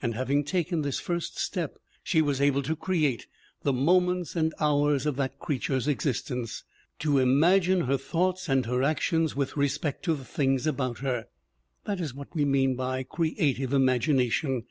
And 0.00 0.14
having 0.14 0.44
taken 0.44 0.82
this 0.82 1.00
first 1.00 1.36
step 1.36 1.80
she 2.04 2.22
was 2.22 2.40
able 2.40 2.62
to 2.62 2.76
create 2.76 3.26
the 3.62 3.72
moments 3.72 4.36
and 4.36 4.54
hours 4.60 5.04
of 5.04 5.16
that 5.16 5.40
creature's 5.40 5.88
existence, 5.88 6.62
to 7.00 7.18
imagine 7.18 7.80
her 7.80 7.98
thoughts 7.98 8.48
and 8.48 8.66
her 8.66 8.84
actions 8.84 9.34
with 9.34 9.56
respect 9.56 10.04
to 10.04 10.14
the 10.14 10.24
things 10.24 10.68
about 10.68 11.00
her. 11.00 11.26
That 11.86 11.98
is 11.98 12.14
what 12.14 12.32
we 12.36 12.44
mean 12.44 12.76
by 12.76 13.02
crea 13.02 13.52
tive 13.54 13.72
imagination. 13.72 14.62